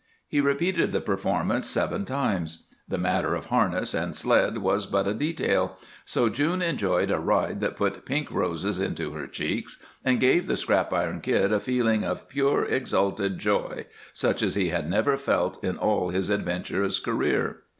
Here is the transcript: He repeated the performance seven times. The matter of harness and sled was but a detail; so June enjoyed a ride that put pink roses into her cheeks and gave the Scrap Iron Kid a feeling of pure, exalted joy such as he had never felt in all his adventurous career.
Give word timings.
He 0.27 0.41
repeated 0.41 0.91
the 0.91 0.99
performance 0.99 1.69
seven 1.69 2.05
times. 2.05 2.65
The 2.87 2.97
matter 2.97 3.35
of 3.35 3.45
harness 3.53 3.93
and 3.93 4.15
sled 4.15 4.57
was 4.57 4.87
but 4.87 5.07
a 5.07 5.13
detail; 5.13 5.77
so 6.05 6.27
June 6.27 6.63
enjoyed 6.63 7.11
a 7.11 7.19
ride 7.19 7.59
that 7.61 7.75
put 7.75 8.03
pink 8.03 8.31
roses 8.31 8.79
into 8.79 9.11
her 9.13 9.27
cheeks 9.27 9.85
and 10.03 10.19
gave 10.19 10.47
the 10.47 10.57
Scrap 10.57 10.91
Iron 10.91 11.21
Kid 11.21 11.53
a 11.53 11.59
feeling 11.59 12.03
of 12.03 12.27
pure, 12.27 12.65
exalted 12.65 13.37
joy 13.37 13.85
such 14.11 14.41
as 14.41 14.55
he 14.55 14.69
had 14.69 14.89
never 14.89 15.17
felt 15.17 15.63
in 15.63 15.77
all 15.77 16.09
his 16.09 16.31
adventurous 16.31 16.99
career. 16.99 17.57